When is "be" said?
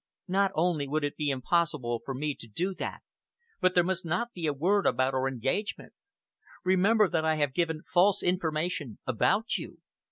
1.15-1.29, 4.33-4.47